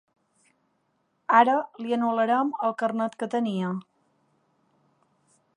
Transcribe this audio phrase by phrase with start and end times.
[1.41, 3.71] Ara li anul·larem el carnet que tenia.